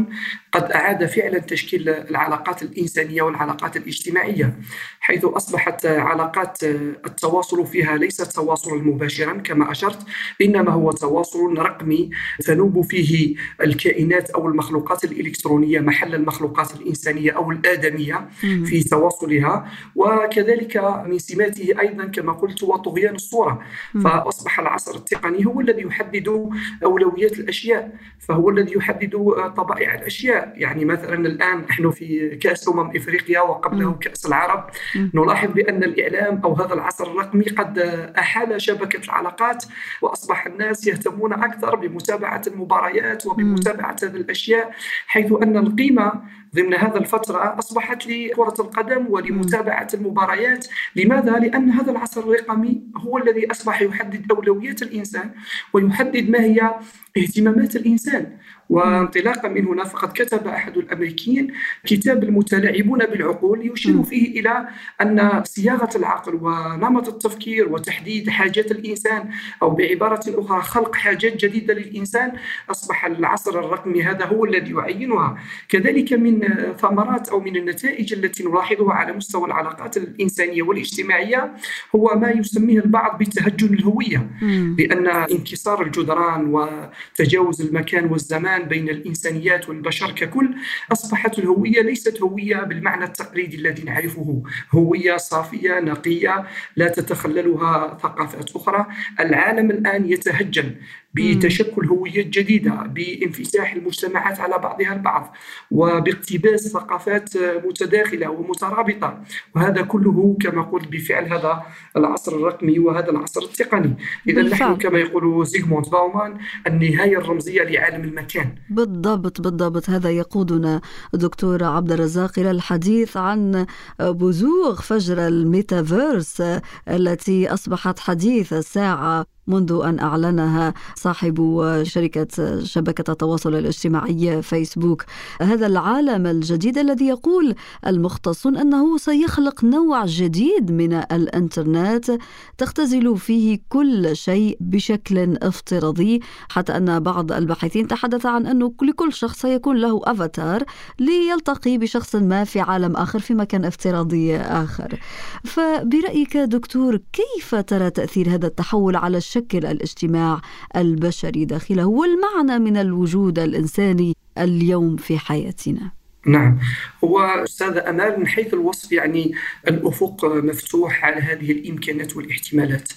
قد 0.51 0.71
أعاد 0.71 1.05
فعلا 1.05 1.39
تشكيل 1.39 1.89
العلاقات 1.89 2.63
الإنسانية 2.63 3.21
والعلاقات 3.21 3.77
الاجتماعية 3.77 4.53
حيث 4.99 5.25
أصبحت 5.25 5.85
علاقات 5.85 6.63
التواصل 6.63 7.65
فيها 7.65 7.97
ليست 7.97 8.35
تواصلا 8.35 8.81
مباشرا 8.83 9.33
كما 9.33 9.71
أشرت 9.71 9.99
إنما 10.41 10.71
هو 10.71 10.91
تواصل 10.91 11.57
رقمي 11.57 12.09
تنوب 12.45 12.81
فيه 12.81 13.35
الكائنات 13.61 14.29
أو 14.29 14.47
المخلوقات 14.47 15.03
الإلكترونية 15.03 15.79
محل 15.79 16.15
المخلوقات 16.15 16.75
الإنسانية 16.75 17.31
أو 17.31 17.51
الآدمية 17.51 18.29
في 18.65 18.83
تواصلها. 18.83 19.71
وكذلك 19.95 20.77
من 21.05 21.19
سماته 21.19 21.79
أيضا 21.79 22.05
كما 22.05 22.33
قلت 22.33 22.63
هو 22.63 22.75
طغيان 22.75 23.15
الصورة. 23.15 23.61
فأصبح 24.03 24.59
العصر 24.59 24.95
التقني 24.95 25.45
هو 25.45 25.61
الذي 25.61 25.81
يحدد 25.81 26.49
أولويات 26.83 27.39
الأشياء 27.39 27.91
فهو 28.19 28.49
الذي 28.49 28.73
يحدد 28.73 29.11
طبائع 29.57 29.95
الأشياء. 29.95 30.38
يعني 30.55 30.85
مثلا 30.85 31.15
الآن 31.15 31.57
نحن 31.69 31.91
في 31.91 32.35
كأس 32.35 32.69
أمم 32.69 32.91
إفريقيا 32.95 33.41
وقبله 33.41 33.93
كأس 33.93 34.25
العرب. 34.25 34.69
نلاحظ 35.13 35.51
بأن 35.51 35.83
الإعلام 35.83 36.41
أو 36.43 36.53
هذا 36.53 36.73
العصر 36.73 37.11
الرقمي 37.11 37.43
قد 37.43 37.79
أحال 38.19 38.61
شبكة 38.61 39.05
العلاقات 39.05 39.65
وأصبح 40.01 40.45
الناس 40.45 40.87
يهتمون 40.87 41.33
أكثر 41.33 41.75
بمتابعة 41.75 42.41
المباريات 42.47 43.25
وبمتابعة 43.25 43.95
هذه 44.03 44.15
الأشياء 44.15 44.71
حيث 45.07 45.31
أن 45.43 45.57
القيمة 45.57 46.11
ضمن 46.55 46.73
هذا 46.73 46.97
الفترة 46.97 47.59
أصبحت 47.59 48.07
لكرة 48.07 48.53
القدم 48.59 49.05
ولمتابعة 49.09 49.87
المباريات. 49.93 50.67
لماذا؟ 50.95 51.31
لأن 51.31 51.69
هذا 51.69 51.91
العصر 51.91 52.21
الرقمي 52.21 52.81
هو 52.97 53.17
الذي 53.17 53.51
أصبح 53.51 53.81
يحدد 53.81 54.31
أولويات 54.31 54.81
الإنسان 54.81 55.31
ويحدد 55.73 56.29
ما 56.29 56.39
هي 56.39 56.75
اهتمامات 57.17 57.75
الإنسان. 57.75 58.37
وانطلاقا 58.69 59.47
من 59.47 59.65
هنا 59.67 59.83
فقد 59.83 60.11
كتب 60.13 60.47
أحد 60.47 60.77
الأمريكيين 60.77 61.53
كتاب 61.85 62.23
المتلاعبون 62.23 62.99
بالعقول 62.99 63.71
يشير 63.71 64.03
فيه 64.03 64.39
إلى 64.39 64.67
أن 65.01 65.43
صياغة 65.43 65.89
العقل 65.97 66.35
ونمط 66.35 67.07
التفكير 67.07 67.69
وتحديد 67.69 68.29
حاجات 68.29 68.71
الإنسان 68.71 69.29
أو 69.61 69.69
بعبارة 69.69 70.21
أخرى 70.27 70.61
خلق 70.61 70.95
حاجات 70.95 71.45
جديدة 71.45 71.73
للإنسان 71.73 72.31
أصبح 72.71 73.05
العصر 73.05 73.59
الرقمي 73.59 74.03
هذا 74.03 74.25
هو 74.25 74.45
الذي 74.45 74.71
يعينها. 74.71 75.37
كذلك 75.69 76.13
من 76.13 76.38
ثمرات 76.81 77.29
أو 77.29 77.39
من 77.39 77.55
النتائج 77.55 78.13
التي 78.13 78.43
نلاحظها 78.43 78.93
على 78.93 79.13
مستوى 79.13 79.45
العلاقات 79.47 79.97
الإنسانية 79.97 80.61
والاجتماعية 80.63 81.53
هو 81.95 82.15
ما 82.15 82.29
يسميه 82.29 82.79
البعض 82.79 83.19
بتهجن 83.19 83.73
الهوية. 83.73 84.29
لأن 84.77 85.07
انكسار 85.07 85.81
الجدران 85.81 86.45
وتجاوز 86.53 87.61
المكان 87.61 88.05
والزمان 88.05 88.63
بين 88.63 88.89
الإنسانيات 88.89 89.69
والبشر 89.69 90.11
ككل 90.11 90.55
أصبحت 90.91 91.39
الهوية 91.39 91.81
ليست 91.81 92.21
هوية 92.21 92.57
بالمعنى 92.57 93.03
التقليدي 93.03 93.57
الذي 93.57 93.83
نعرفه. 93.83 94.43
هوية 94.71 95.17
صافية 95.17 95.79
نقية 95.79 96.43
لا 96.75 96.87
تتخللها 96.87 97.97
ثقافات 98.03 98.55
أخرى. 98.55 98.85
العالم 99.19 99.71
الآن 99.71 100.11
يتهجن. 100.11 100.75
بتشكل 101.13 101.85
هويات 101.85 102.25
جديدة 102.25 102.71
بانفتاح 102.71 103.73
المجتمعات 103.73 104.39
على 104.39 104.57
بعضها 104.57 104.93
البعض 104.93 105.35
وباقتباس 105.71 106.67
ثقافات 106.67 107.29
متداخلة 107.37 108.29
ومترابطة. 108.29 109.23
وهذا 109.55 109.81
كله 109.81 110.37
كما 110.41 110.61
قلت 110.61 110.87
بفعل 110.87 111.33
هذا 111.33 111.63
العصر 111.97 112.35
الرقمي 112.35 112.79
وهذا 112.79 113.09
العصر 113.09 113.41
التقني. 113.41 113.97
إذا 114.27 114.41
نحن 114.41 114.75
كما 114.75 114.99
يقول 114.99 115.45
زيغموند 115.45 115.89
باومان 115.89 116.37
النهاية 116.67 117.17
الرمزية 117.17 117.63
لعالم 117.63 118.03
المكان. 118.03 118.55
بالضبط 118.69 119.41
بالضبط. 119.41 119.89
هذا 119.89 120.09
يقودنا 120.09 120.81
دكتور 121.13 121.63
عبد 121.63 121.91
الرزاق 121.91 122.39
إلى 122.39 122.51
الحديث 122.51 123.17
عن 123.17 123.65
بزوغ 123.99 124.81
فجر 124.81 125.27
الميتافيرس 125.27 126.43
التي 126.87 127.53
أصبحت 127.53 127.99
حديث 127.99 128.53
الساعة 128.53 129.25
منذ 129.49 129.81
أن 129.85 129.99
أعلنها 129.99 130.73
صاحب 130.95 131.63
شركة 131.83 132.63
شبكة 132.63 133.11
التواصل 133.11 133.55
الاجتماعي 133.55 134.41
فيسبوك. 134.41 135.05
هذا 135.41 135.67
العالم 135.67 136.27
الجديد 136.27 136.77
الذي 136.77 137.07
يقول 137.07 137.55
المختصون 137.87 138.57
أنه 138.57 138.97
سيخلق 138.97 139.63
نوع 139.63 140.05
جديد 140.05 140.71
من 140.71 140.93
الإنترنت 140.93 142.17
تختزل 142.57 143.17
فيه 143.17 143.59
كل 143.69 144.15
شيء 144.15 144.57
بشكل 144.59 145.37
افتراضي 145.41 146.19
حتى 146.49 146.77
أن 146.77 146.99
بعض 146.99 147.31
الباحثين 147.31 147.87
تحدث 147.87 148.25
عن 148.25 148.47
أنه 148.47 148.73
لكل 148.81 149.13
شخص 149.13 149.41
سيكون 149.41 149.77
له 149.77 150.01
أفاتار 150.03 150.63
ليلتقي 150.99 151.77
بشخص 151.77 152.15
ما 152.15 152.43
في 152.43 152.59
عالم 152.59 152.95
آخر 152.95 153.19
في 153.19 153.33
مكان 153.33 153.65
افتراضي 153.65 154.37
آخر. 154.37 154.99
فبرأيك 155.43 156.37
دكتور 156.37 156.99
كيف 157.13 157.55
ترى 157.55 157.89
تأثير 157.89 158.29
هذا 158.29 158.47
التحول 158.47 158.95
على 158.95 159.17
الشكل 159.17 159.38
يشكل 159.39 159.65
الاجتماع 159.65 160.41
البشري 160.75 161.45
داخله 161.45 161.85
والمعنى 161.85 162.59
من 162.59 162.77
الوجود 162.77 163.39
الإنساني 163.39 164.15
اليوم 164.37 164.97
في 164.97 165.17
حياتنا. 165.17 165.91
نعم. 166.25 166.59
هو 167.03 167.19
أستاذ 167.19 167.77
أمال 167.77 168.19
من 168.19 168.27
حيث 168.27 168.53
الوصف 168.53 168.91
يعني 168.91 169.33
الأفق 169.67 170.25
مفتوح 170.25 171.05
على 171.05 171.21
هذه 171.21 171.51
الإمكانات 171.51 172.15
والاحتمالات. 172.15 172.89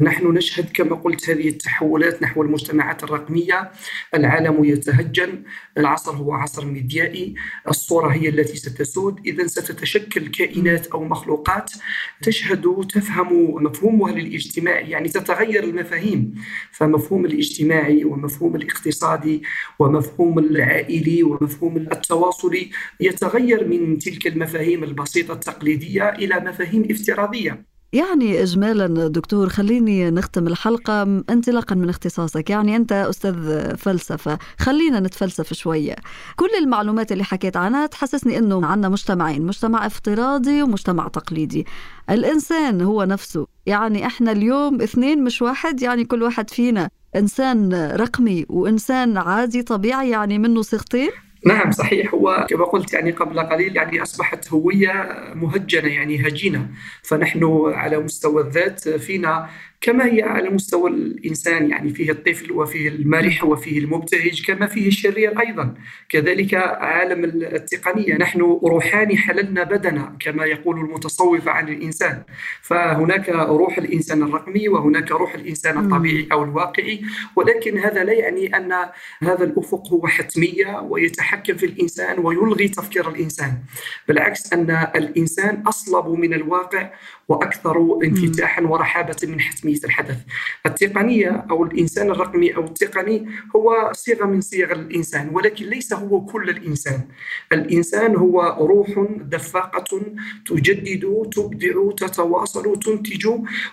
نحن 0.00 0.26
نشهد 0.26 0.68
كما 0.74 0.96
قلت 0.96 1.30
هذه 1.30 1.48
التحولات 1.48 2.22
نحو 2.22 2.42
المجتمعات 2.42 3.04
الرقمية. 3.04 3.70
العالم 4.14 4.64
يتهجن 4.64 5.42
العصر 5.78 6.12
هو 6.12 6.32
عصر 6.32 6.66
ميديائي 6.66 7.34
الصورة 7.68 8.08
هي 8.08 8.28
التي 8.28 8.56
ستسود. 8.56 9.20
اذا 9.26 9.46
ستتشكل 9.46 10.26
كائنات 10.26 10.86
أو 10.86 11.04
مخلوقات 11.04 11.72
تشهد 12.22 12.86
تفهم 12.94 13.62
مفهومها 13.64 14.12
للاجتماع 14.12 14.80
يعني 14.80 15.08
تتغير 15.08 15.64
المفاهيم. 15.64 16.34
فمفهوم 16.72 17.24
الاجتماعي 17.24 18.04
ومفهوم 18.04 18.56
الاقتصادي 18.56 19.42
ومفهوم 19.78 20.38
العائلي 20.38 21.22
ومفهوم 21.22 21.76
التواصلي 21.76 22.70
يتغير 23.00 23.68
من 23.68 23.98
تلك 23.98 24.26
المفاهيم 24.26 24.84
البسيطة 24.84 25.34
التقليدية 25.34 26.08
إلى 26.08 26.40
مفاهيم 26.40 26.88
افتراضية. 26.90 27.69
يعني 27.92 28.42
اجمالا 28.42 29.08
دكتور 29.08 29.48
خليني 29.48 30.10
نختم 30.10 30.46
الحلقة 30.46 31.02
انطلاقا 31.02 31.74
من 31.74 31.88
اختصاصك. 31.88 32.50
يعني 32.50 32.76
أنت 32.76 32.92
أستاذ 32.92 33.36
فلسفة 33.76 34.38
خلينا 34.58 35.00
نتفلسف 35.00 35.52
شوية. 35.52 35.96
كل 36.36 36.48
المعلومات 36.58 37.12
اللي 37.12 37.24
حكيت 37.24 37.56
عنها 37.56 37.86
تحسسني 37.86 38.38
إنه 38.38 38.66
عندنا 38.66 38.88
مجتمعين 38.88 39.46
مجتمع 39.46 39.86
افتراضي 39.86 40.62
ومجتمع 40.62 41.08
تقليدي. 41.08 41.66
الإنسان 42.10 42.80
هو 42.80 43.04
نفسه. 43.04 43.46
يعني 43.66 44.06
إحنا 44.06 44.32
اليوم 44.32 44.82
اثنين 44.82 45.24
مش 45.24 45.42
واحد 45.42 45.82
يعني 45.82 46.04
كل 46.04 46.22
واحد 46.22 46.50
فينا 46.50 46.90
إنسان 47.16 47.74
رقمي 47.74 48.46
وإنسان 48.48 49.16
عادي 49.16 49.62
طبيعي 49.62 50.10
يعني 50.10 50.38
منه 50.38 50.62
صيغتين. 50.62 51.10
نعم 51.46 51.70
صحيح. 51.70 52.14
هو 52.14 52.46
كما 52.50 52.64
قلت 52.64 52.92
يعني 52.92 53.10
قبل 53.10 53.40
قليل 53.40 53.76
يعني 53.76 54.02
أصبحت 54.02 54.52
هوية 54.52 55.08
مهجنة 55.34 55.88
يعني 55.88 56.28
هجينة. 56.28 56.68
فنحن 57.02 57.70
على 57.74 57.98
مستوى 57.98 58.42
الذات 58.42 58.88
فينا 58.88 59.48
كما 59.80 60.06
هي 60.06 60.22
على 60.22 60.50
مستوى 60.50 60.90
الإنسان 60.90 61.70
يعني 61.70 61.90
فيه 61.90 62.10
الطفل 62.10 62.52
وفيه 62.52 62.88
المرح 62.88 63.44
وفيه 63.44 63.78
المبتهج 63.78 64.46
كما 64.46 64.66
فيه 64.66 64.88
الشرير 64.88 65.40
أيضا. 65.40 65.74
كذلك 66.08 66.54
عالم 66.54 67.24
التقنية 67.24 68.14
نحن 68.14 68.40
روحان 68.40 69.16
حللنا 69.16 69.64
بدنا 69.64 70.16
كما 70.20 70.44
يقول 70.44 70.80
المتصوف 70.80 71.48
عن 71.48 71.68
الإنسان. 71.68 72.22
فهناك 72.62 73.28
روح 73.28 73.78
الإنسان 73.78 74.22
الرقمي 74.22 74.68
وهناك 74.68 75.10
روح 75.10 75.34
الإنسان 75.34 75.78
الطبيعي 75.78 76.28
أو 76.32 76.44
الواقعي. 76.44 77.02
ولكن 77.36 77.78
هذا 77.78 78.04
لا 78.04 78.12
يعني 78.12 78.56
أن 78.56 78.72
هذا 79.22 79.44
الأفق 79.44 79.88
هو 79.88 80.06
حتمية 80.06 80.80
ويتحكم 80.80 81.54
في 81.54 81.66
الإنسان 81.66 82.18
ويلغي 82.18 82.68
تفكير 82.68 83.08
الإنسان. 83.08 83.52
بالعكس 84.08 84.52
أن 84.52 84.70
الإنسان 84.96 85.62
أصلب 85.66 86.08
من 86.08 86.34
الواقع 86.34 86.90
وأكثر 87.28 87.98
انفتاحا 88.04 88.62
ورحابة 88.62 89.16
من 89.22 89.40
حتمية. 89.40 89.69
الحدث. 89.84 90.18
التقنيه 90.66 91.46
أو 91.50 91.64
الإنسان 91.64 92.10
الرقمي 92.10 92.56
أو 92.56 92.64
التقني 92.64 93.26
هو 93.56 93.90
صيغة 93.92 94.24
من 94.24 94.40
صيغ 94.40 94.72
الإنسان 94.72 95.28
ولكن 95.32 95.64
ليس 95.64 95.92
هو 95.92 96.24
كل 96.24 96.50
الإنسان. 96.50 97.00
الإنسان 97.52 98.16
هو 98.16 98.56
روح 98.60 99.06
دفاقة 99.20 100.02
تجدد 100.46 101.28
تبدع 101.32 101.90
تتواصل 101.96 102.78
تنتج 102.78 103.28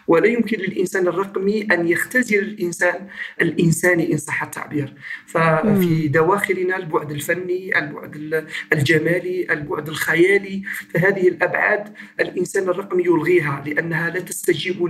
ولا 0.08 0.28
يمكن 0.28 0.58
للإنسان 0.58 1.08
الرقمي 1.08 1.68
أن 1.72 1.88
يختزل 1.88 2.40
الإنسان 2.40 3.08
الانساني 3.42 4.14
إن 4.14 4.18
صح 4.18 4.44
التعبير. 4.44 4.94
ففي 5.26 6.08
دواخلنا 6.08 6.78
البعد 6.78 7.12
الفني، 7.12 7.80
البعد 7.80 8.46
الجمالي، 8.74 9.48
البعد 9.52 9.90
الخيالي، 9.90 10.62
فهذه 10.94 11.28
الأبعاد 11.28 11.94
الإنسان 12.20 12.64
الرقمي 12.70 13.04
يلغيها 13.04 13.64
لأنها 13.66 14.10
لا 14.10 14.20
تستجيب 14.20 14.86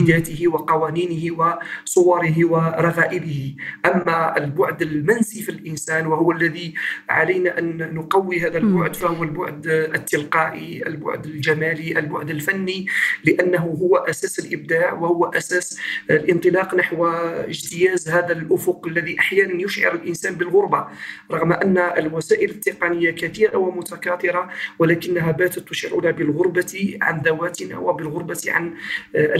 لمحدداته 0.00 0.48
وقوانينه 0.48 1.36
وصوره 1.84 2.34
ورغائبه. 2.44 3.54
أما 3.86 4.36
البعد 4.36 4.82
المنسي 4.82 5.42
في 5.42 5.48
الإنسان 5.48 6.06
وهو 6.06 6.32
الذي 6.32 6.74
علينا 7.08 7.58
أن 7.58 7.94
نقوي 7.94 8.40
هذا 8.40 8.58
البعد 8.58 8.96
فهو 8.96 9.22
البعد 9.24 9.66
التلقائي 9.66 10.86
البعد 10.86 11.26
الجمالي 11.26 11.98
البعد 11.98 12.30
الفني 12.30 12.86
لأنه 13.24 13.58
هو 13.58 13.96
أساس 13.96 14.38
الإبداع 14.38 14.92
وهو 14.92 15.24
أساس 15.24 15.80
الانطلاق 16.10 16.74
نحو 16.74 17.06
اجتياز 17.06 18.08
هذا 18.08 18.32
الأفق 18.32 18.86
الذي 18.86 19.18
أحيانا 19.18 19.62
يشعر 19.62 19.94
الإنسان 19.94 20.34
بالغربة. 20.34 20.86
رغم 21.30 21.52
أن 21.52 21.78
الوسائل 21.78 22.50
التقنية 22.50 23.10
كثيرة 23.10 23.56
ومتكاثرة 23.56 24.48
ولكنها 24.78 25.30
باتت 25.32 25.68
تشعرنا 25.68 26.10
بالغربة 26.10 26.98
عن 27.02 27.20
ذوات 27.20 27.50
ذواتنا 27.50 27.78
وبالغربة 27.78 28.42
عن 28.48 28.74
آه، 29.16 29.34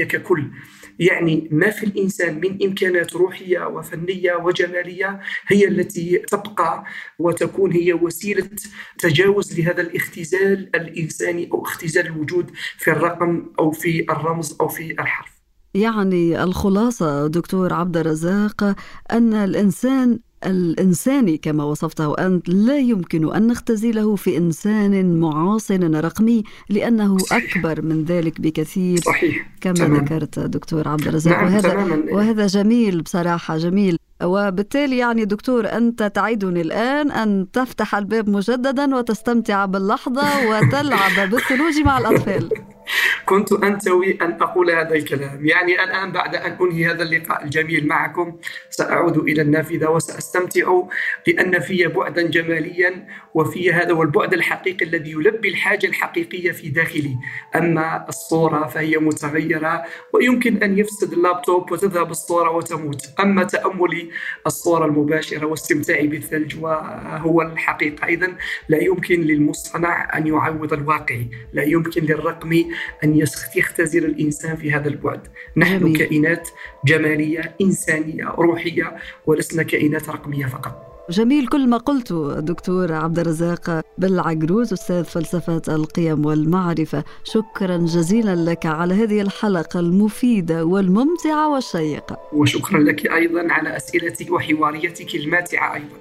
الإنسانية 0.00 0.04
ككل. 0.04 0.50
يعني 0.98 1.48
ما 1.50 1.70
في 1.70 1.86
الإنسان 1.86 2.40
من 2.40 2.62
إمكانات 2.62 3.12
روحية 3.16 3.66
وفنية 3.66 4.32
وجمالية 4.34 5.20
هي 5.46 5.68
التي 5.68 6.18
تبقى 6.18 6.84
وتكون 7.18 7.72
هي 7.72 7.92
وسيلة 7.92 8.50
تجاوز 8.98 9.60
لهذا 9.60 9.80
الاختزال 9.82 10.70
الإنساني 10.74 11.48
أو 11.52 11.62
اختزال 11.62 12.06
الوجود 12.06 12.50
في 12.78 12.90
الرقم 12.90 13.46
أو 13.58 13.70
في 13.70 14.04
الرمز 14.10 14.56
أو 14.60 14.68
في 14.68 14.92
الحرف. 14.92 15.40
يعني 15.74 16.42
الخلاصة 16.42 17.26
دكتور 17.26 17.72
عبد 17.72 17.96
الرزاق 17.96 18.76
أن 19.12 19.34
الإنسان 19.34 20.18
الإنساني 20.46 21.36
كما 21.36 21.64
وصفته 21.64 22.14
أنت 22.14 22.48
لا 22.48 22.78
يمكن 22.78 23.34
أن 23.34 23.46
نختزله 23.46 24.16
في 24.16 24.36
إنسان 24.36 25.20
معاصر 25.20 26.04
رقمي 26.04 26.42
لأنه 26.68 27.18
صحيح. 27.18 27.56
أكبر 27.56 27.82
من 27.82 28.04
ذلك 28.04 28.40
بكثير 28.40 29.00
صحيح. 29.00 29.46
كما 29.60 29.74
تمام. 29.74 30.04
ذكرت 30.04 30.38
دكتور 30.38 30.88
عبد 30.88 31.08
الرزاق 31.08 31.34
نعم 31.36 31.44
وهذا, 31.44 31.68
تماما. 31.68 32.12
وهذا 32.12 32.46
جميل 32.46 33.02
بصراحة 33.02 33.56
جميل 33.56 33.96
وبالتالي 34.22 34.98
يعني 34.98 35.24
دكتور 35.24 35.66
أنت 35.66 36.02
تعيدني 36.02 36.60
الآن 36.60 37.10
أن 37.10 37.46
تفتح 37.52 37.94
الباب 37.94 38.28
مجددا 38.28 38.96
وتستمتع 38.96 39.64
باللحظة 39.64 40.48
وتلعب 40.48 41.30
بالثلوج 41.30 41.80
مع 41.84 41.98
الأطفال 41.98 42.48
كنت 43.26 43.52
أنتوي 43.52 44.18
أن 44.22 44.42
أقول 44.42 44.70
هذا 44.70 44.94
الكلام. 44.94 45.46
يعني 45.46 45.84
الآن 45.84 46.12
بعد 46.12 46.34
أن 46.34 46.56
أنهي 46.60 46.86
هذا 46.86 47.02
اللقاء 47.02 47.44
الجميل 47.44 47.86
معكم 47.86 48.36
سأعود 48.70 49.16
إلى 49.16 49.42
النافذة 49.42 49.90
وسأستمتع 49.90 50.82
لأن 51.26 51.60
في 51.60 51.86
بعدا 51.86 52.22
جماليا 52.22 53.06
وفي 53.34 53.72
هذا 53.72 53.92
هو 53.92 54.02
البعد 54.02 54.34
الحقيقي 54.34 54.86
الذي 54.86 55.10
يلبي 55.10 55.48
الحاجة 55.48 55.86
الحقيقية 55.86 56.52
في 56.52 56.68
داخلي. 56.68 57.16
أما 57.56 58.06
الصورة 58.08 58.66
فهي 58.66 58.96
متغيرة 58.96 59.84
ويمكن 60.12 60.62
أن 60.62 60.78
يفسد 60.78 61.12
اللابتوب 61.12 61.72
وتذهب 61.72 62.10
الصورة 62.10 62.50
وتموت. 62.50 63.02
أما 63.20 63.44
تأملي 63.44 64.10
الصورة 64.46 64.86
المباشرة 64.86 65.46
واستمتاعي 65.46 66.06
بالثلج 66.06 66.56
وهو 66.60 67.42
الحقيقة. 67.42 68.06
إذا 68.06 68.32
لا 68.68 68.82
يمكن 68.82 69.20
للمصطنع 69.20 70.18
أن 70.18 70.26
يعوض 70.26 70.72
الواقعي 70.72 71.26
لا 71.52 71.62
يمكن 71.62 72.02
للرقمي 72.04 72.69
أن 73.04 73.26
يختزل 73.56 74.04
الإنسان 74.04 74.56
في 74.56 74.72
هذا 74.72 74.88
البعد. 74.88 75.20
نحن 75.56 75.78
جميل. 75.78 75.96
كائنات 75.96 76.48
جمالية 76.86 77.56
إنسانية 77.60 78.24
روحية 78.24 78.96
ولسنا 79.26 79.62
كائنات 79.62 80.08
رقمية 80.08 80.46
فقط. 80.46 80.86
جميل 81.10 81.46
كل 81.46 81.68
ما 81.68 81.76
قلته 81.76 82.40
دكتور 82.40 82.92
عبد 82.92 83.18
الرزاق 83.18 83.80
بالعجروز 83.98 84.72
أستاذ 84.72 85.04
فلسفة 85.04 85.62
القيم 85.68 86.26
والمعرفة 86.26 87.04
شكرا 87.24 87.76
جزيلا 87.76 88.50
لك 88.50 88.66
على 88.66 88.94
هذه 88.94 89.20
الحلقة 89.20 89.80
المفيدة 89.80 90.64
والممتعة 90.64 91.54
والشيقة. 91.54 92.18
وشكرا 92.32 92.78
لك 92.80 93.12
أيضا 93.12 93.52
على 93.52 93.76
أسئلتك 93.76 94.32
وحواريتك 94.32 95.14
الماتعة 95.14 95.74
أيضا. 95.74 95.96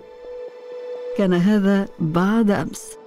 كان 1.17 1.33
هذا 1.33 1.87
بعد 1.99 2.51
أمس. 2.51 2.98